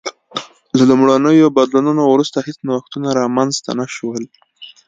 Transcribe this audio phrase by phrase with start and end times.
[0.77, 4.23] له لومړنیو بدلونونو وروسته هېڅ نوښتونه رامنځته نه شول